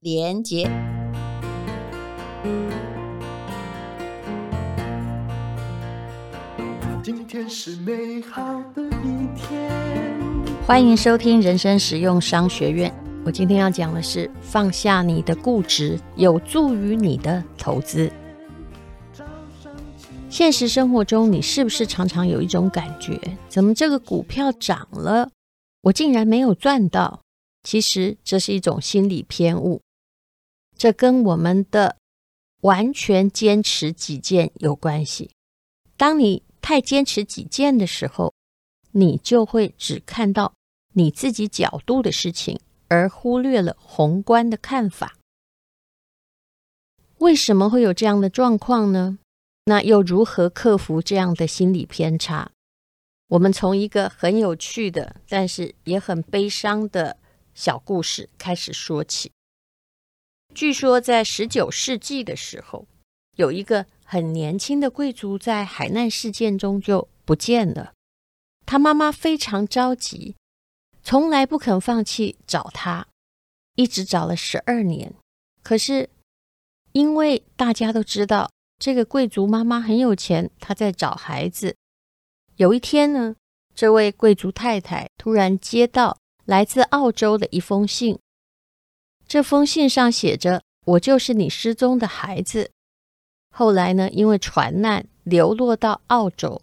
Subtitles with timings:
[0.00, 0.70] 连结。
[7.02, 9.68] 今天是美好的一天。
[10.64, 12.94] 欢迎收听人生实用商学院。
[13.24, 18.08] 我今天要讲的是放下你的固执，有助于你的投资。
[20.30, 23.20] 现实生活中，你是不是常常有一种感觉？
[23.48, 25.30] 怎么这个股票涨了，
[25.82, 27.22] 我竟然没有赚到？
[27.64, 29.80] 其实这是一种心理偏误。
[30.78, 31.96] 这跟我们的
[32.62, 35.30] 完全坚持己见有关系。
[35.96, 38.32] 当你太坚持己见的时候，
[38.92, 40.54] 你就会只看到
[40.94, 45.16] 你自己角度的事情，而忽略了宏观的看法。
[47.18, 49.18] 为什么会有这样的状况呢？
[49.64, 52.52] 那又如何克服这样的心理偏差？
[53.26, 57.18] 我们从一个很有趣的，但是也很悲伤的
[57.52, 59.32] 小故事开始说起。
[60.58, 62.88] 据说，在十九世纪的时候，
[63.36, 67.92] 有一个很年轻的贵族在海难事件中就不见了。
[68.66, 70.34] 他妈妈非常着急，
[71.00, 73.06] 从来不肯放弃找他，
[73.76, 75.14] 一直找了十二年。
[75.62, 76.10] 可是，
[76.90, 81.76] 因为大家都知道这个贵族妈妈很有钱，她在找孩子。
[82.56, 83.36] 有一天呢，
[83.76, 88.18] 这位贵族太太突然接到来自澳洲的一封信。
[89.28, 92.70] 这封信上写着：“我就是你失踪的孩子。
[93.50, 96.62] 后来呢，因为船难流落到澳洲。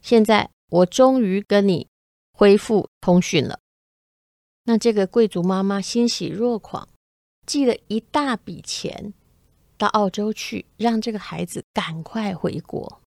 [0.00, 1.86] 现在我终于跟你
[2.32, 3.60] 恢复通讯了。”
[4.64, 6.88] 那这个贵族妈妈欣喜若狂，
[7.46, 9.12] 寄了一大笔钱
[9.76, 13.02] 到澳洲去，让这个孩子赶快回国。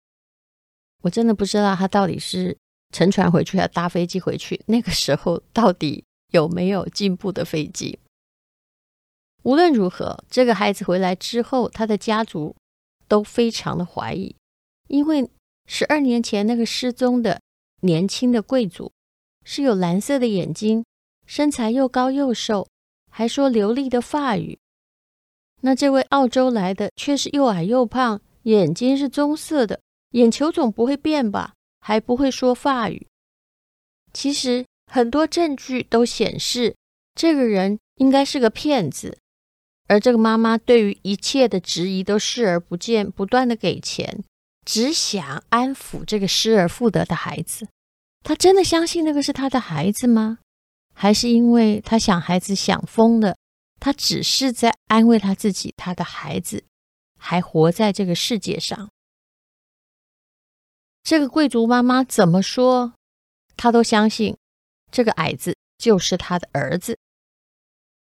[1.03, 2.59] 我真的不知道他到底是
[2.91, 4.61] 乘船回去还是搭飞机回去。
[4.67, 8.01] 那个时候到底有没有进步的飞机？
[9.45, 12.57] 无论如何，这个孩子回来之后，他的家族
[13.07, 14.35] 都非常的怀疑，
[14.89, 15.31] 因为
[15.67, 17.41] 十二年前那个失踪的
[17.83, 18.91] 年轻的贵族
[19.45, 20.85] 是有蓝色的眼睛，
[21.27, 22.67] 身材又高又瘦，
[23.11, 24.59] 还说流利的法语。
[25.61, 29.81] 那这位澳洲来的却是又矮又胖，眼睛是棕色的，
[30.13, 31.53] 眼球总不会变吧？
[31.81, 33.07] 还不会说法语。
[34.15, 36.75] 其实很多证据都显示，
[37.15, 39.19] 这个人应该是个骗子。
[39.87, 44.25] 而这个妈妈对于一切的质疑都视而不见，不断的给钱，
[44.65, 47.69] 只想安抚这个失而复得的孩子。
[48.23, 50.39] 她真的相信那个是她的孩子吗？
[50.95, 53.37] 还是因为她想孩子想疯了？
[53.79, 56.65] 她只是在安慰她自己，她的孩子
[57.19, 58.89] 还活在这个世界上。
[61.03, 62.95] 这个贵族妈妈怎么说，
[63.59, 64.39] 她都相信
[64.91, 66.97] 这个矮子就是她的儿子。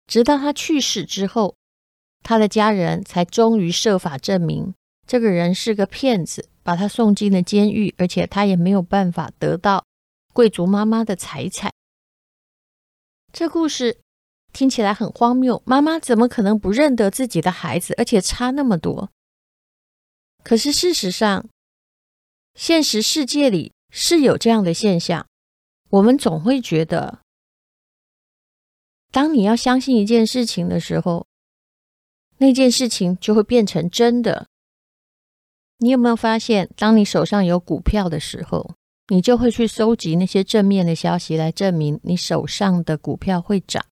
[0.07, 1.57] 直到他去世之后，
[2.23, 4.75] 他的家人才终于设法证明
[5.07, 9.85] 这个人是个骗子，把他送进了监狱，而且他也没有办法得到
[10.33, 11.73] 贵族妈妈的财产。
[13.33, 13.99] 这故事
[14.53, 19.11] 听起来很荒谬，妈妈怎么可能不认得自己的孩子，而且差那么多？
[20.43, 21.49] 可是事实上，
[22.55, 25.27] 现实世界里是有这样的现象。
[25.91, 27.21] 我们总会觉得，
[29.17, 31.27] 当你要相信一件事情的时候，
[32.37, 34.47] 那件事情就会变成真的。
[35.79, 38.75] 你有没有发现，当你手上有股票的时候，
[39.09, 43.87] 你就会去搜集那些正面的消息来证明你手上的股票会涨。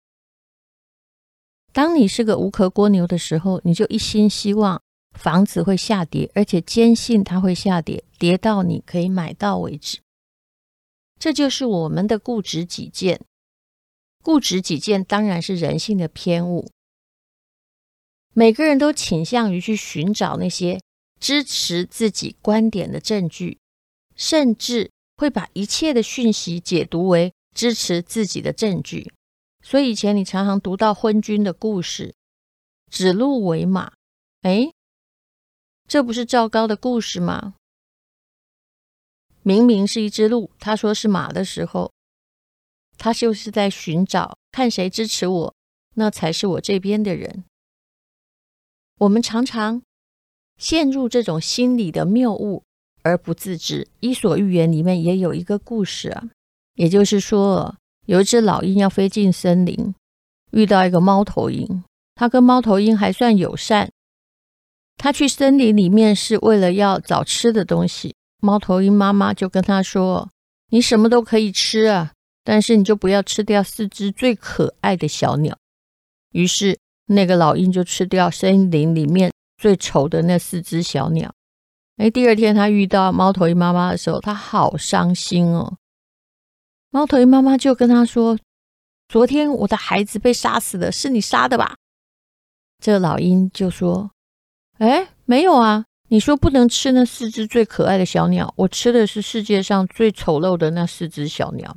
[1.73, 4.83] 当你是个无壳蜗牛的时候，你就一心希望
[5.19, 10.01] 房子会下跌，而且坚信它会下跌，跌到你可以买到为止。
[11.19, 13.23] 这就是我们的固执己见。
[14.25, 16.71] 固执己见当然是人性的偏误。
[18.33, 20.81] 每个人都倾向于去寻找那些
[21.21, 23.59] 支持自己观点的证据，
[24.17, 29.13] 甚至会把一切的讯息解读为支持自己的证据。
[29.63, 32.15] 所以以前你常常读到昏君的故事，
[32.91, 33.93] 指鹿为马。
[34.41, 34.73] 哎，
[35.87, 37.55] 这不是赵高的故事吗？
[39.43, 41.93] 明明是一只鹿，他说是马的时候，
[42.99, 45.55] 他就是在寻找，看谁支持我，
[45.95, 47.45] 那才是我这边的人。
[48.99, 49.83] 我们常常
[50.57, 52.63] 陷入这种心理的谬误
[53.03, 53.85] 而不自知。
[54.01, 56.31] 《伊索寓言》里面也有一个故事啊，
[56.75, 57.77] 也就是说，
[58.07, 59.95] 有一只老鹰要飞进森林，
[60.53, 61.83] 遇到一个猫头鹰，
[62.15, 63.91] 他跟猫头鹰还算友善。
[64.97, 68.15] 他去森林里面是为了要找吃的东西。
[68.41, 70.31] 猫头鹰妈妈就跟他说
[70.71, 72.13] ：“你什么都可以吃啊，
[72.45, 75.57] 但是你就不要吃掉四只最可爱的小鸟。”
[76.31, 81.33] 于是那个老鹰就吃掉森林里面最丑的那四只小鸟。
[81.97, 85.77] 哎，第二天他遇到猫头鹰妈妈的时候，他好伤心哦。
[86.91, 88.39] 猫头鹰妈妈就跟他说
[89.09, 91.77] ：“昨天我的孩子被杀死了，是你杀的吧？”
[92.83, 94.11] 这老鹰就说
[94.79, 101.77] ：“哎，没有啊。”你说不能吃那四只最可爱的小鸟，我吃的是世界上最丑陋的那四只小鸟。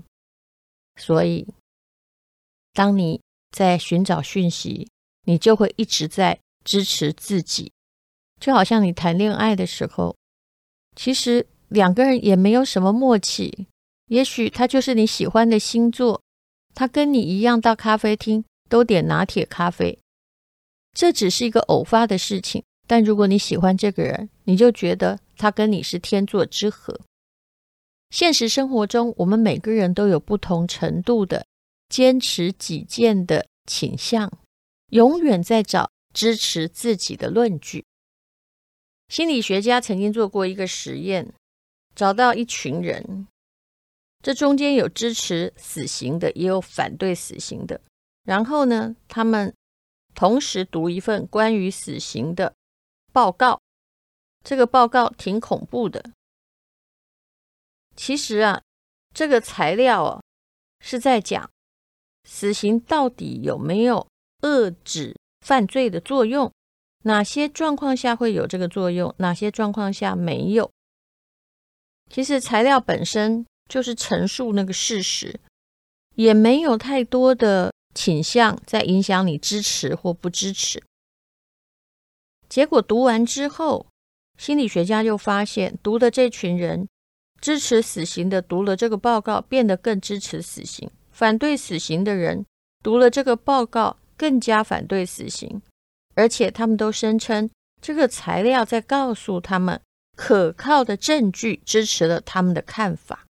[0.97, 1.47] 所以，
[2.73, 3.21] 当你
[3.51, 4.89] 在寻找讯息，
[5.23, 7.71] 你就会一直在支持自己。
[8.39, 10.15] 就好像你谈恋爱的时候，
[10.95, 13.67] 其实两个人也没有什么默契。
[14.07, 16.21] 也许他就是你喜欢的星座，
[16.73, 19.99] 他跟你一样到咖啡厅都点拿铁咖啡，
[20.94, 22.63] 这只是一个偶发的事情。
[22.88, 27.01] 但如果你喜欢这个人，你就觉得他跟你是天作之合。
[28.09, 31.45] 现实生活中，我们每个人都有不同程度的
[31.89, 34.31] 坚持己见的倾向，
[34.92, 37.86] 永远在找支持自己的论据。
[39.09, 41.33] 心理学家曾经做过一个实验，
[41.95, 43.27] 找到一群人，
[44.21, 47.80] 这中间有支持死刑的，也有反对死刑的。
[48.24, 49.54] 然后呢，他们
[50.13, 52.54] 同时读一份关于死刑的。
[53.13, 53.62] 报告，
[54.44, 56.12] 这个报告挺恐怖的。
[57.97, 58.61] 其实啊，
[59.13, 60.21] 这个材料啊，
[60.79, 61.49] 是在讲
[62.23, 64.07] 死刑到底有没有
[64.44, 66.53] 遏制犯罪的作用，
[67.03, 70.71] 哪些状况下会有这个作用，哪些状况下没有。
[72.09, 75.39] 其实材料本身就是陈述那个事实，
[76.16, 80.83] 也没有太多的倾向在影响你支持或不支持。
[82.47, 83.87] 结果读完之后，
[84.37, 86.87] 心理学家就发现，读的这群人
[87.39, 92.45] 支持死刑的读了这个报告，变得更支持死刑；反对死刑的人
[92.83, 95.61] 读了这个报告，更加反对死刑。
[96.15, 97.49] 而且他们都声称，
[97.81, 99.79] 这个材料在告诉他们，
[100.15, 103.25] 可靠的证据支持了他们的看法。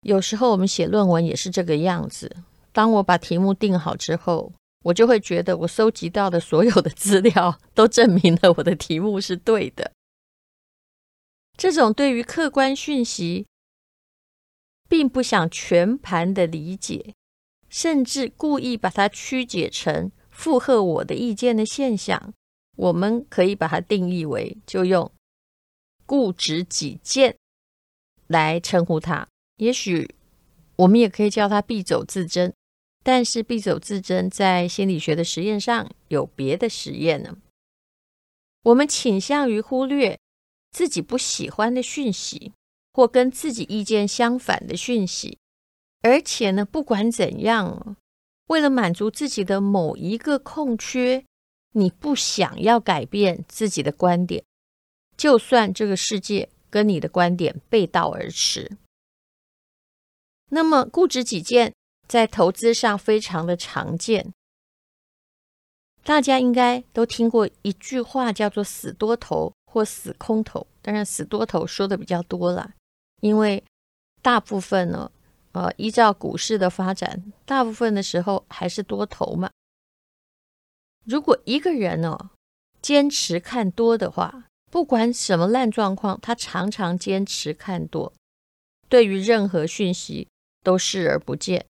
[0.00, 2.34] 有时候我们写论文也是这个样子。
[2.72, 9.92] 当我把题目定好之后，我就会觉得，我搜集到的所有的资料都证明了我的题目是对的。
[11.56, 13.46] 这种对于客观讯息
[14.88, 17.14] 并不想全盘的理解，
[17.68, 22.34] 甚至故意把它曲解成附和我的意见的现象，
[22.76, 25.10] 我们可以把它定义为，就用
[26.06, 27.36] 固执己见
[28.26, 29.26] 来称呼它。
[29.56, 30.14] 也许
[30.76, 32.52] 我们也可以叫它必走自珍。
[33.06, 37.36] 但是必走自珍在心理学的实验上有别的实验呢。
[38.62, 40.18] 我们倾向于忽略
[40.74, 42.52] 自己不喜欢的讯息，
[42.92, 45.38] 或跟自己意见相反的讯息，
[46.02, 47.96] 而且呢，不管怎样，
[48.48, 51.24] 为了满足自己的某一个空缺，
[51.74, 54.44] 你不想要改变自己的观点，
[55.16, 58.76] 就算这个世界跟你的观点背道而驰。
[60.50, 61.72] 那么固执己见
[62.08, 64.34] 在投资上非常的常见，
[66.02, 70.66] 大家应该都听过一句话，叫做“死多头”或“死空头”。
[70.80, 72.70] 当然，“死多头”说的比较多了，
[73.20, 73.62] 因为
[74.22, 75.10] 大部分呢。
[75.56, 79.48] 呃，依照股市的发展，大部分的时候还是多头嘛。
[81.04, 82.30] 如果一个人哦
[82.82, 88.12] 坚持看多的话，不管什么烂状况，他常常坚持看多，
[88.88, 90.26] 对于任何讯息
[90.64, 91.64] 都视而不见。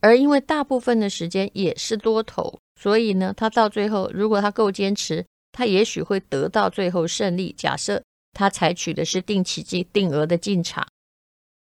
[0.00, 7.54] 而因为大部分的时间也是多头，所以呢，他到最后，如果他够坚持，他也许会得到最后胜利。
[7.56, 10.86] 假设他采取的是定期定定额的进场。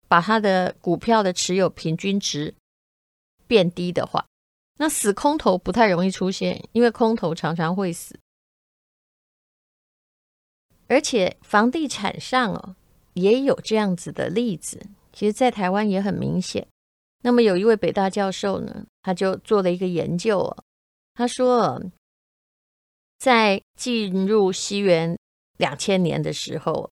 [0.09, 2.55] 把他的股票的持有平均值
[3.45, 4.25] 变低的话，
[4.77, 8.17] 那死空头不太容易出现，因为空头常常会死。
[10.87, 12.77] 而且房地产上哦
[13.15, 14.81] 也有这样子的例子，
[15.11, 16.65] 其实在台湾也很明显。
[17.21, 20.63] 那么有一位北大教授呢，他就做了一个研究哦，
[21.15, 21.83] 他说，
[23.17, 25.17] 在进入西元
[25.57, 26.89] 两千年的时候。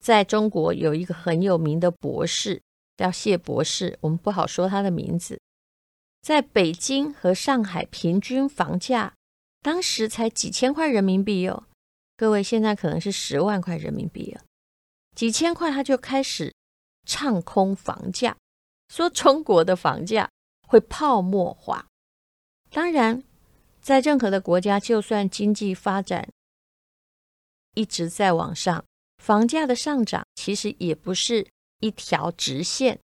[0.00, 2.62] 在中国有一个很有名的博士，
[2.96, 5.38] 叫谢博士，我们不好说他的名字。
[6.22, 9.12] 在北京和上海平均房价
[9.60, 11.64] 当时才几千块人民币哦，
[12.16, 14.40] 各位现在可能是十万块人民币了。
[15.14, 16.54] 几千块他就开始
[17.04, 18.34] 唱空房价，
[18.88, 20.30] 说中国的房价
[20.66, 21.86] 会泡沫化。
[22.70, 23.22] 当然，
[23.90, 26.28] 在任何的国家，就算经济发展
[27.74, 28.84] 一直在往上。
[29.18, 31.44] 房价的上涨其实也不是
[31.80, 33.00] 一条直线，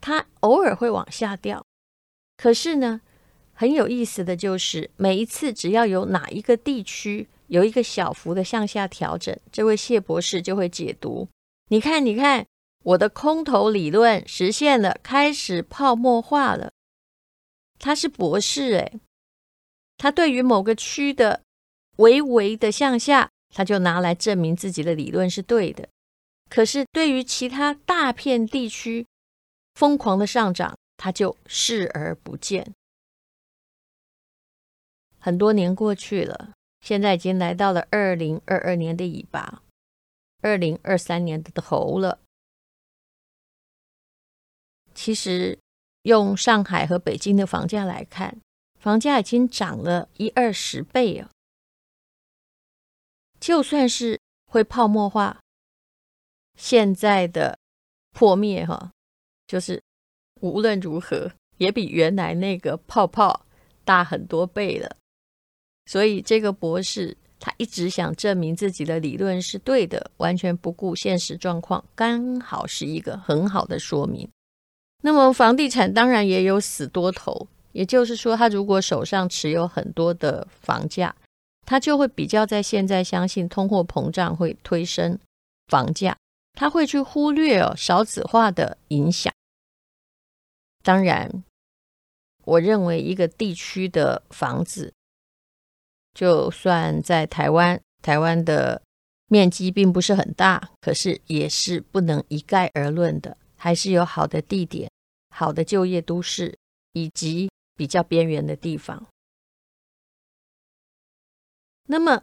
[0.00, 1.66] 它偶尔会往下掉。
[2.36, 3.00] 可是呢，
[3.52, 11.28] 很有意思的就是，每一次只要有哪一个地区有一个小幅的向下调整，这位谢博士就会解读：
[11.66, 12.46] 你看，你看，
[12.84, 16.70] 我的空头理论实现了，开始泡沫化了。
[17.80, 19.00] 他是博士诶，
[20.02, 21.44] 他对于某个区的
[21.98, 23.30] 微微的向下。
[23.54, 25.86] 他就拿来证明自己的理论是对的，
[26.48, 29.06] 可是对于其他大片地区
[29.74, 32.72] 疯狂的上涨，他就视而不见。
[35.18, 39.62] 很多年过去了，现在已经来到了二零二二年的尾巴，
[40.40, 42.20] 二零二三年的头了。
[44.94, 45.58] 其实
[46.04, 48.38] 用上海和北京的房价来看，
[48.82, 51.30] 房价已经涨了一二十倍啊。
[53.38, 54.20] 就算是
[54.50, 55.40] 会泡沫化，
[56.58, 57.56] 现在的
[58.10, 58.90] 破灭哈，
[59.46, 59.80] 就是
[60.40, 63.46] 无论如何也比原来那个泡泡
[63.84, 64.96] 大很多倍了。
[65.86, 74.28] 所以这个博士他一直想证明自己的理论是对的，完全不顾现实状况，刚好是一个很好的说明。
[75.02, 81.14] 那么房地产当然也有死多头，也就是说，他如果手上持有很多的房价。
[81.64, 85.16] 他就会比较在现在相信通货膨胀会推升
[85.68, 86.16] 房价，
[86.54, 89.32] 他会去忽略哦少子化的影响。
[90.82, 91.44] 当然，
[92.44, 94.92] 我认为一个地区的房子，
[96.12, 98.82] 就算在台湾，台湾的
[99.28, 104.90] 面积并不是很大，可是也是不能一概而论的，还是有好的地点、
[105.30, 106.58] 好的就业都市，
[106.92, 109.08] 以及比较边缘的地方。
[111.84, 112.22] 那么，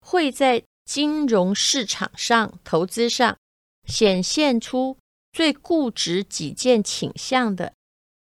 [0.00, 3.38] 会在金融市场上、投资上
[3.86, 4.98] 显现出
[5.32, 7.74] 最固执己见倾向的，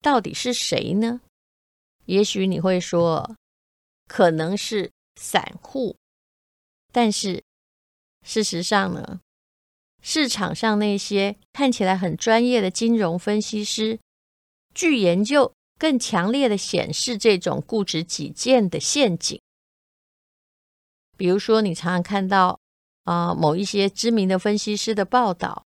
[0.01, 1.21] 到底是谁呢？
[2.05, 3.35] 也许你会说，
[4.07, 5.97] 可能是散户，
[6.91, 7.43] 但是
[8.23, 9.21] 事实上呢，
[10.01, 13.99] 市场上那些看起来很专业的金融分析师，
[14.73, 19.41] 据研究更强烈的显示这种固执己见的陷阱。
[21.17, 22.59] 比如说，你常常看到
[23.03, 25.65] 啊、某一些知名的分析师的报道，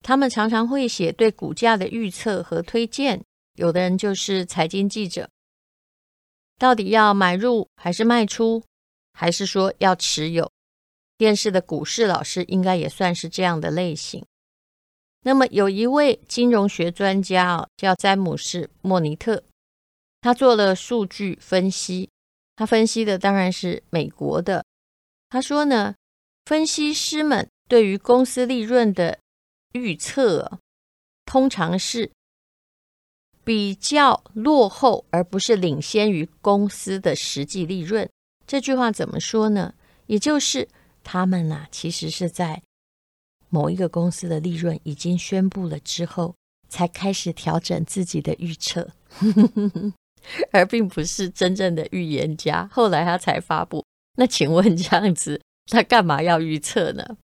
[0.00, 3.24] 他们常常会写对股价的预测和推荐。
[3.54, 5.28] 有的人就是财经记者，
[6.58, 8.62] 到底要买入还是卖出，
[9.12, 10.52] 还是说要持有？
[11.16, 14.24] 电视的股市老师应该也算是这样的类型。
[15.28, 19.44] 那么，有一位金融学专家哦，叫詹姆斯·莫尼特，
[20.22, 22.08] 他做了数据分析。
[22.56, 24.64] 他分析的当然是美国的。
[25.28, 25.94] 他说呢，
[26.46, 29.18] 分析师们对于公司利润的
[29.72, 30.58] 预测，
[31.26, 32.10] 通常是
[33.44, 38.08] 比较落后，而不是领先于公司的实际利润。
[38.46, 39.74] 这句话怎么说呢？
[40.06, 40.66] 也就是
[41.04, 42.62] 他们呢、啊，其实是在
[43.48, 46.34] 某一个公司的利润已经宣布了之后，
[46.68, 48.90] 才开始调整自己的预测，
[50.52, 52.68] 而并不是真正的预言家。
[52.70, 53.84] 后来他才发布。
[54.16, 57.16] 那请问这样子，他干嘛要预测呢？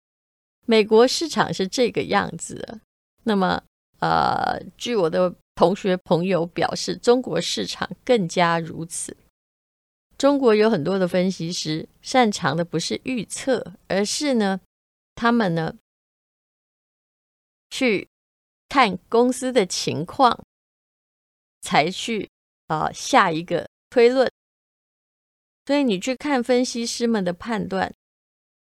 [0.67, 2.81] 美国市场是这个样子。
[3.25, 3.63] 那么，
[3.99, 9.17] 呃，据我的同学朋友表示，中国市场更加如此。
[10.17, 14.61] 中国有很多的分析师，擅长的不是预测，而是呢，
[15.15, 15.75] 他们呢
[17.75, 18.09] 去
[18.69, 20.45] 看公司的情况，
[21.61, 22.31] 才去
[22.69, 24.31] 啊、下一个推论。
[25.67, 27.93] 所以你去看分析师们的判断，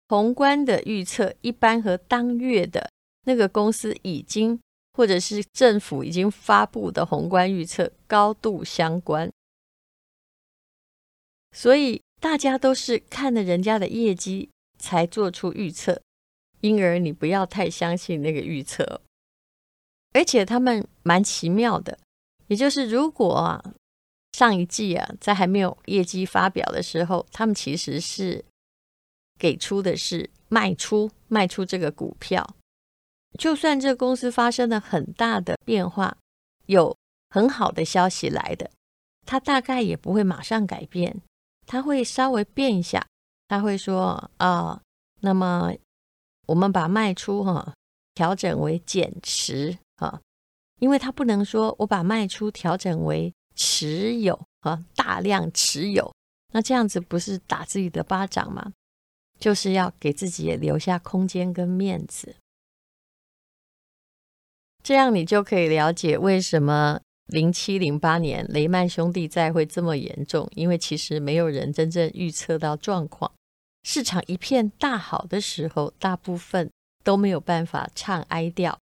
[0.07, 2.89] 宏观的预测一般和当月的
[3.25, 4.57] 那个公司已经。
[4.93, 9.31] 或者是政府已经发布的宏观预测高度相关，
[11.53, 16.01] 所以大家都是看了人家的业绩才做出预测，
[16.61, 19.01] 因而你不要太相信那个预测。
[20.13, 21.97] 而且他们蛮奇妙的，
[22.47, 23.63] 也就是如果啊
[24.33, 28.43] 上一季啊在还没有业绩发表的时候，他们其实是
[29.39, 32.55] 给出的是卖出卖出这个股票。
[33.39, 36.17] 就算这公司发生了很大的变化，
[36.65, 36.93] 有
[37.29, 38.69] 很好的消息来的，
[39.25, 41.21] 他大概也不会马上改变，
[41.65, 43.07] 他会稍微变一下，
[43.47, 44.81] 他会说啊，
[45.21, 45.73] 那么
[46.47, 47.73] 我们把卖出哈、
[48.13, 50.19] 调整为减持啊，
[50.79, 56.13] 因为他不能说我把卖出调整为持有啊，大量持有，
[56.53, 58.73] 那这样子不是打自己的巴掌吗？
[59.39, 62.35] 就是要给自己也留下空间跟面子。
[64.83, 73.31] 这样你就可以了解为什么零七零八年雷曼兄弟债会这么严重，因为其实没有人真正预测到状况。
[73.83, 76.71] 市场一片大好的时候，大部分
[77.03, 78.77] 都没有办法唱哀调；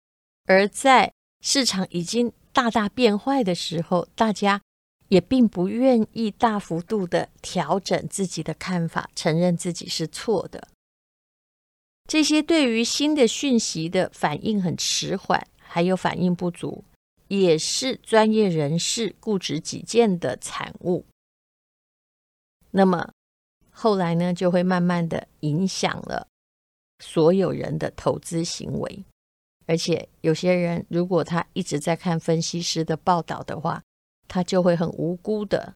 [0.46, 4.61] 而在市场已经大大变坏的时候，大家
[5.09, 10.68] 也并不愿意大幅度的调整自己的看法，承认自己是错的。
[12.07, 15.46] 这些对于新的讯息的反应很迟缓。
[15.70, 16.83] 还有反应不足，
[17.27, 21.05] 也是专业人士固执己见的产物。
[22.70, 23.12] 那么
[23.81, 26.27] 后来呢，就会慢慢的影响了
[26.99, 29.05] 所有人的投资行为。
[29.67, 33.81] 而且有些人，如果他一直在看分析师的报道的话，
[34.27, 35.75] 他就会很无辜的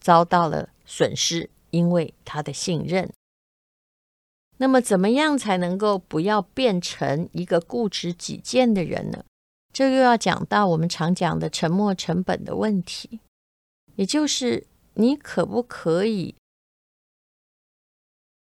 [0.00, 3.12] 遭到了损失，因为他的信任。
[4.56, 9.22] 那么，怎么样才能够不要变成一个固执己见的人呢？
[9.70, 13.20] 这又要讲到我们常讲的沉没成本的问题，
[13.96, 16.34] 也就是你可不可以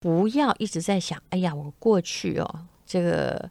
[0.03, 3.49] 不要一直在想，哎呀，我过去哦，这个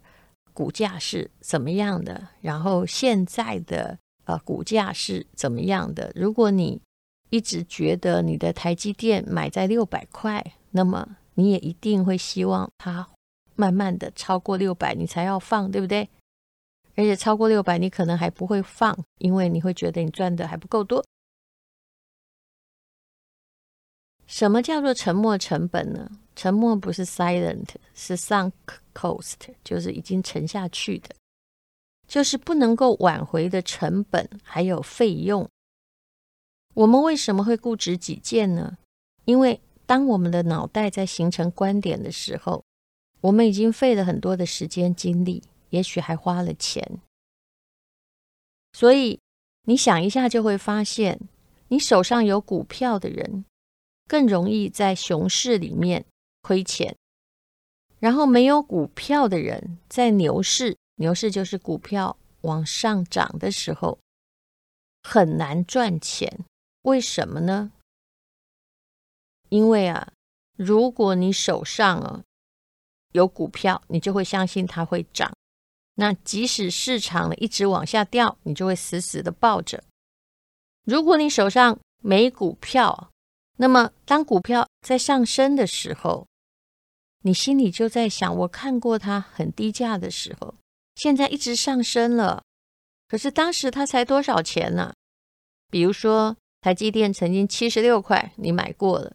[0.53, 6.11] 股价是怎么样的，然后现在的呃股价是怎么样的？
[6.13, 6.81] 如果你
[7.29, 13.07] 一直觉得你的台积电买在六百块，那么你也一定会希望它
[13.55, 16.09] 慢慢的超过六百，你才要放，对不对？
[16.97, 21.01] 而且超过六百，你可能还不会放，因为你会觉得你赚的还不够多。
[24.27, 26.11] 什么叫做沉没成本呢？
[26.35, 28.51] 沉默不是 silent，是 sunk
[28.93, 31.15] cost，就是已经沉下去的，
[32.07, 35.47] 就是不能够挽回的成本还有费用。
[36.73, 38.77] 我们为什么会固执己见呢？
[39.25, 42.63] 因为当我们的脑袋在形成观点的时候，
[43.21, 45.43] 我们已经费了很多的时间精力。
[45.71, 46.99] 也许还花了钱，
[48.73, 49.21] 所以
[49.63, 51.17] 你想一下就会发现，
[51.69, 53.45] 你手上有股票的人
[54.05, 56.05] 更容易在熊市里面
[56.41, 56.95] 亏钱，
[57.99, 63.99] 然后没有股票的人在牛市，牛市就是股票往上涨的时候
[65.03, 66.43] 很难赚钱。
[66.83, 67.71] 为什么呢？
[69.49, 70.11] 因为啊，
[70.57, 72.23] 如果你手上啊
[73.11, 75.31] 有股票，你就会相信它会涨。
[75.95, 79.83] 那即使市场一直往下掉，你就会死死的抱着。
[80.85, 83.11] 如果你手上没股票，
[83.57, 86.25] 那么当股票在上升的时候，
[87.21, 90.55] 你心里就在想：我看过它很低价的时候，
[90.95, 92.43] 现在一直上升了。
[93.07, 94.93] 可是当时它才多少钱呢？
[95.69, 99.13] 比如说台积电曾经七十六块，你买过了。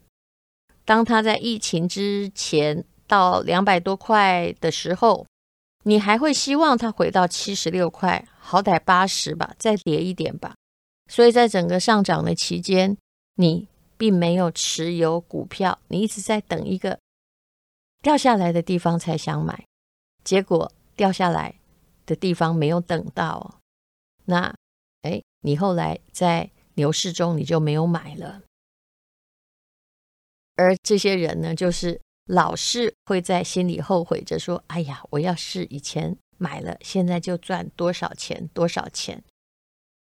[0.84, 5.26] 当它在疫情之前到两百多块的时候。
[5.88, 10.56] 你还会希望它回到七十六块，好歹八十吧，再跌一点吧。
[11.08, 12.96] 所以在整个上涨的期间，
[13.36, 16.98] 你并没有持有股票，你一直在等一个
[18.02, 19.64] 掉下来的地方才想买，
[20.24, 21.54] 结果掉下来
[22.04, 23.60] 的地方没有等到，
[24.24, 24.54] 那
[25.02, 28.42] 哎，你后来在牛市中你就没有买了。
[30.56, 39.22] 而这些人呢，就是老是会在心里后悔着说：“哎呀，我要是以前买了，现在就赚多少钱多少钱。”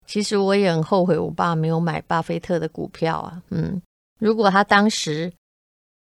[0.07, 3.43] 其实我也很后悔，我爸没有买巴菲特的股票啊。
[3.51, 3.83] 嗯，
[4.19, 5.33] 如果他当时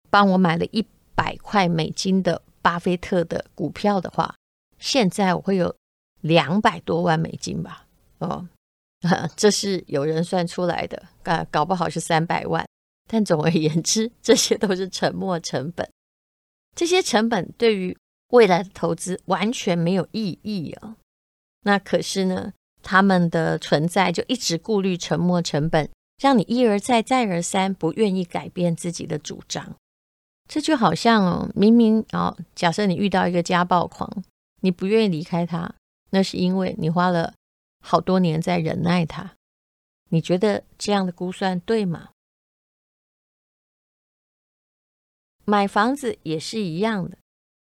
[0.08, 0.86] 帮我买了一
[1.22, 4.34] 百块美金的巴菲特的股票的话，
[4.80, 5.72] 现在我会有
[6.20, 7.86] 两百多万美金吧？
[8.18, 8.48] 哦，
[9.36, 12.66] 这是有人算出来的，搞搞不好是三百万。
[13.08, 15.88] 但总而言之，这些都是沉没成本。
[16.74, 17.96] 这些成本对于
[18.30, 20.96] 未来的投资完全没有意义啊。
[21.64, 22.52] 那可是呢？
[22.84, 25.88] 他们的存在就一直顾虑沉没成本，
[26.20, 29.76] 让你一而再、再而三不愿意改变自己的主张。
[30.52, 34.22] 这就好像哦，明明哦，假设你遇到一个家暴狂，
[34.60, 35.74] 你不愿意离开他，
[36.10, 37.32] 那是因为你花了
[37.80, 39.32] 好多年在忍耐他。
[40.10, 42.10] 你觉得这样的估算对吗？
[45.46, 47.16] 买房子也是一样的。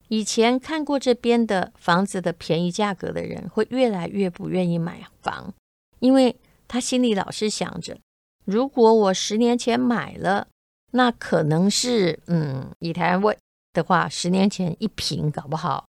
[0.10, 5.52] 以前看过这边的房子的便宜价格的人，会越来越不愿意买房，
[5.98, 7.98] 因为他心里老是想着，
[8.44, 10.50] 如果我十年前买了，
[10.96, 13.38] 那可能是，嗯，以台湾
[13.74, 15.86] 的话，十年前一坪搞不好，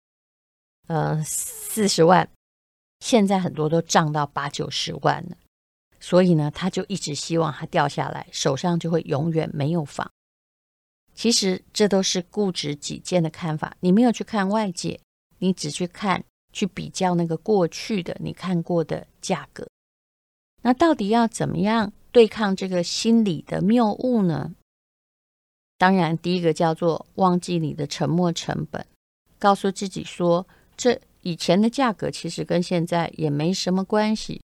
[0.87, 2.29] 呃，四十万，
[2.99, 5.35] 现在很多都涨到八九十万了，
[5.99, 10.11] 所以呢，他就一直希望它掉下来，手上就会永远没有房。
[11.15, 14.99] 其实这都是固执己见的看法，你没有去看外界，
[15.39, 19.67] 你只去看去比较那个过去的你看过的价格。
[20.61, 24.53] 那到底要怎么样对抗这个心理的谬误呢？
[25.81, 28.85] 当然，第一个叫做忘记你的沉没成本，
[29.39, 30.45] 告诉自己说，
[30.77, 34.43] 这以前的价格其实跟现在也没什么关系。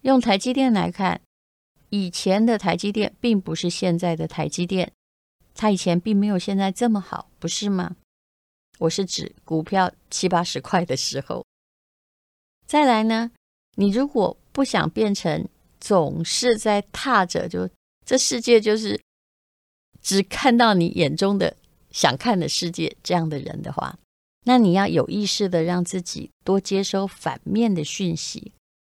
[0.00, 1.20] 用台积电来看，
[1.90, 4.90] 以前的台积电并不是现在的台积电。
[5.54, 7.94] 它以前并没有现在这么好，不是吗？
[8.78, 11.44] 我是指股票七八十块的时候。
[12.66, 13.30] 再来呢，
[13.76, 15.46] 你如果不想变成
[15.78, 17.68] 总是在踏着就
[18.06, 18.98] 这世界就是
[20.02, 21.56] 只看到你眼中的
[21.90, 23.98] 想看的世界这样的人的话，
[24.44, 28.52] 那你要有意识的让自己多接收反面的讯息。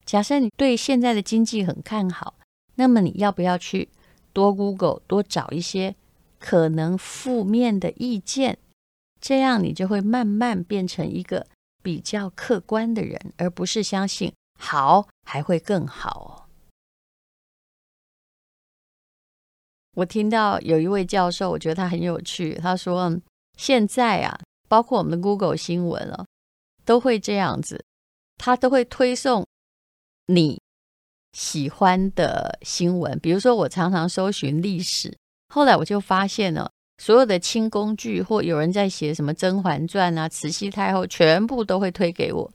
[0.05, 2.35] 假设你对现在的经济很看好，
[2.75, 3.89] 那么你要不要去
[4.33, 5.95] 多 Google 多找一些？
[6.39, 8.57] 可能负面的意见，
[9.21, 11.47] 这样你就会慢慢变成一个
[11.83, 16.49] 比较客观的人，而不是相信好还会更好。
[20.01, 23.15] 我听到有一位教授，我觉得他很有趣，他说
[23.59, 26.25] 现在啊，包括我们的 Google 新闻哦，
[26.87, 27.85] 都会这样子，
[28.39, 29.47] 他都会推送
[30.25, 30.59] 你
[31.35, 35.15] 喜欢的新闻，比如说我常常搜寻历史。
[35.53, 42.51] 后来我就发现了，所有的清宫剧或有人在写什么《甄嬛传》啊、慈禧太后，全部都会推给我。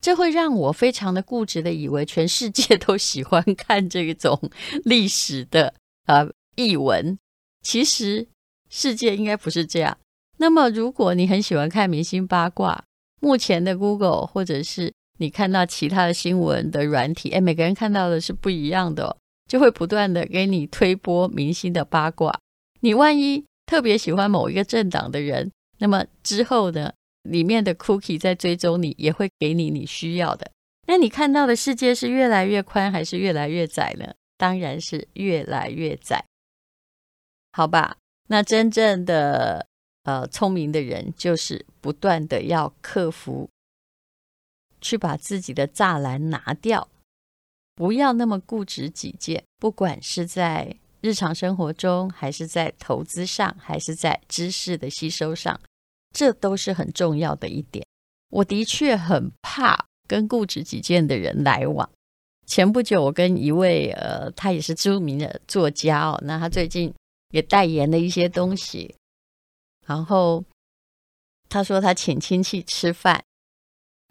[0.00, 4.40] 这会让我非常的固执的以为全世界都喜欢看这种
[4.84, 5.74] 历史的
[6.06, 6.26] 啊
[6.56, 7.16] 译文。
[7.62, 8.26] 其实
[8.68, 9.96] 世界应该不是这样。
[10.38, 12.84] 那么如果你很喜欢看明星八卦，
[13.20, 19.16] 目前的 Google 或者是你看到其他的新闻的软体，哎，每个人看到的是不一样的。
[19.48, 22.36] 就会不断的给你推播明星的八卦。
[22.80, 26.92] 你万一特别喜欢某一个政党的人，那么之后呢，
[27.22, 30.50] 里面的 cookie 在追踪你，也会给你你需要的。
[30.88, 34.12] 那你看到的世界是越来越宽还是越来越窄呢？
[34.36, 36.24] 当然是越来越窄。
[37.56, 37.96] 好吧，
[38.28, 39.66] 那真正的
[40.02, 43.48] 呃聪明的人，就是不断的要克服，
[44.82, 46.86] 去把自己的栅栏拿掉。
[47.74, 55.58] 不要那么固执己见，不管是在日常生活中，还是在投资上，还是在知识的吸收上，
[56.12, 57.82] 这都是很重要的一点。
[58.28, 61.88] 我的确很怕跟固执己见的人来往。
[62.46, 66.92] 前不久，我跟一位呃，他也是著名的作家哦，那他最近
[67.36, 68.96] 也代言了一些东西，
[69.86, 70.42] 然后
[71.50, 73.22] 他说他请亲戚吃饭，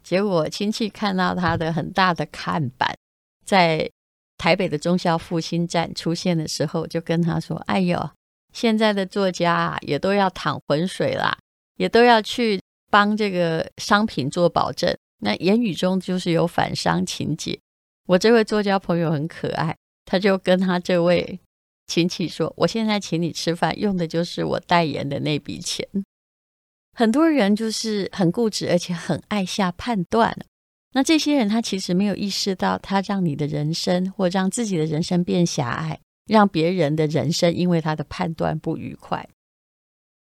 [0.04, 2.96] 结果亲戚看到他的很大的看板。
[3.44, 3.90] 在
[4.38, 8.10] 台北的忠孝复兴站出现的时候，就跟他说：“哎呦，
[8.52, 11.36] 现在的作家啊，也都要淌浑水啦，
[11.78, 12.62] 也都要去
[12.92, 14.96] 帮这个商品做保证。
[15.18, 17.58] 那言语中就是有反商情节。
[18.06, 21.40] 我这位作家朋友很可爱，他就跟他这位
[21.86, 25.86] 亲戚说：“我现在请你吃饭，用的就是我代言的那笔钱。”
[26.92, 30.36] 很多人就是很固执，而且很爱下判断。
[30.92, 39.28] 那这些人他其实没有意识到，他让你的人生或让自己的人生变狭隘，让别人的人生因为他的判断不愉快。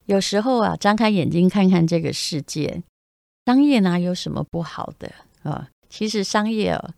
[0.06, 2.84] 有时候啊，张开眼睛看看这个世界，
[3.46, 5.12] 商业哪有什么不好的
[5.44, 5.68] 啊？
[5.90, 6.94] 其实商业啊。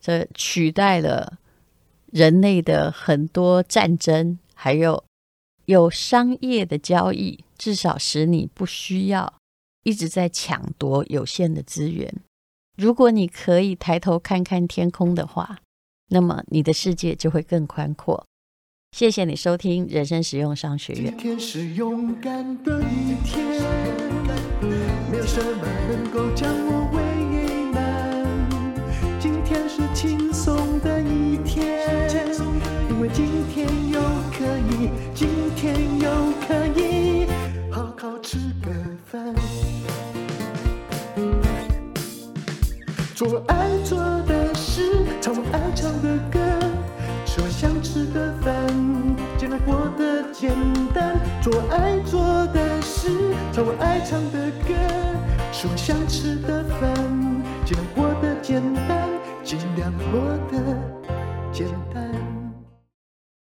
[0.00, 1.38] 这取代了
[2.14, 5.02] 人类的很多战争，还有
[5.64, 9.34] 有商业的交易，至少使你不需要
[9.82, 12.14] 一直在抢夺有限的资源。
[12.76, 15.58] 如果你可以抬头看看天空的话，
[16.10, 18.24] 那么你的世界就会更宽阔。
[18.92, 21.16] 谢谢你收听人生实用商学院。
[21.16, 23.44] 天是勇敢的一天，
[25.10, 27.03] 没有什么能够将我为
[33.14, 34.00] 今天又
[34.36, 36.10] 可以，今天又
[36.48, 37.26] 可以
[37.70, 38.72] 好好吃个
[39.06, 39.32] 饭
[43.14, 43.96] 做爱做
[44.26, 46.40] 的事，唱我爱唱的歌，
[47.24, 48.52] 吃我想吃的饭，
[49.38, 50.50] 尽量过得简
[50.92, 51.16] 单。
[51.40, 53.08] 做爱做的事，
[53.52, 54.74] 唱我爱唱的歌，
[55.52, 56.92] 吃我想吃的饭，
[57.64, 59.08] 尽量过得简单，
[59.44, 60.58] 尽量过得
[61.52, 62.23] 简单。